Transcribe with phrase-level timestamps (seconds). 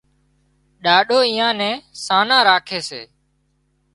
[0.83, 3.01] ڏاڏو ايئان نين سانان راکي سي